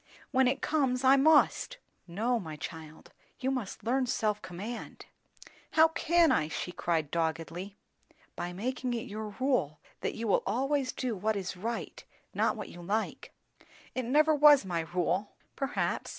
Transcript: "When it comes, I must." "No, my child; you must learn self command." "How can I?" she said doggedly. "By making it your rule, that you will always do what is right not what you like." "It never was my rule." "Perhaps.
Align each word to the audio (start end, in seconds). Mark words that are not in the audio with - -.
"When 0.31 0.47
it 0.47 0.63
comes, 0.63 1.03
I 1.03 1.15
must." 1.15 1.77
"No, 2.07 2.39
my 2.39 2.55
child; 2.55 3.11
you 3.39 3.51
must 3.51 3.83
learn 3.83 4.07
self 4.07 4.41
command." 4.41 5.05
"How 5.73 5.89
can 5.89 6.31
I?" 6.31 6.47
she 6.47 6.73
said 6.87 7.11
doggedly. 7.11 7.77
"By 8.35 8.51
making 8.51 8.95
it 8.95 9.01
your 9.03 9.35
rule, 9.39 9.79
that 9.99 10.15
you 10.15 10.27
will 10.27 10.41
always 10.47 10.91
do 10.91 11.15
what 11.15 11.35
is 11.35 11.55
right 11.55 12.03
not 12.33 12.55
what 12.55 12.69
you 12.69 12.81
like." 12.81 13.31
"It 13.93 14.05
never 14.05 14.33
was 14.33 14.65
my 14.65 14.79
rule." 14.91 15.33
"Perhaps. 15.55 16.09